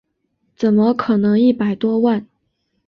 [0.55, 2.27] 怎么可能一百多万